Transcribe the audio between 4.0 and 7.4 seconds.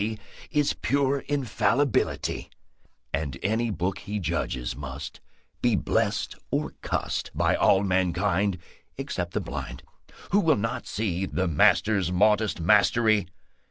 judges must Be blessed or cussed